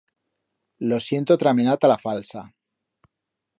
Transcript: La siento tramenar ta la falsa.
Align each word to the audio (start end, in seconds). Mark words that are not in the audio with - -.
La 0.91 0.99
siento 1.09 1.37
tramenar 1.43 1.77
ta 1.85 1.93
la 1.93 2.01
falsa. 2.07 2.45